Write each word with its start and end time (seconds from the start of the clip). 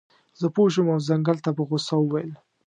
زه 0.39 0.47
پوه 0.55 0.69
شم 0.73 0.87
او 0.93 0.99
ځنګل 1.07 1.37
ته 1.45 1.49
په 1.57 1.61
غوسه 1.67 1.95
وویل. 1.99 2.31